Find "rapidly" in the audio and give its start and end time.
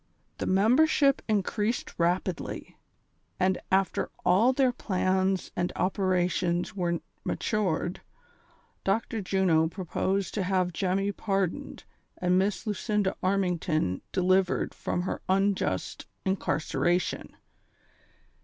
1.99-2.75